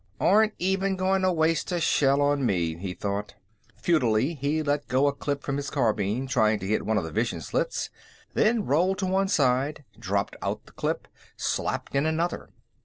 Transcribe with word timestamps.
Aren't 0.19 0.55
even 0.57 0.95
going 0.95 1.21
to 1.21 1.31
waste 1.31 1.71
a 1.71 1.79
shell 1.79 2.23
on 2.23 2.43
me, 2.43 2.75
he 2.75 2.95
thought. 2.95 3.35
Futilely, 3.75 4.33
he 4.33 4.63
let 4.63 4.87
go 4.87 5.05
a 5.05 5.13
clip 5.13 5.43
from 5.43 5.57
his 5.57 5.69
carbine, 5.69 6.25
trying 6.25 6.57
to 6.57 6.65
hit 6.65 6.87
one 6.87 6.97
of 6.97 7.03
the 7.03 7.11
vision 7.11 7.39
slits; 7.39 7.91
then 8.33 8.65
rolled 8.65 8.97
to 8.97 9.05
one 9.05 9.27
side, 9.27 9.83
dropped 9.99 10.35
out 10.41 10.65
the 10.65 10.71
clip, 10.71 11.07
slapped 11.37 11.93
in 11.93 12.07
another. 12.07 12.49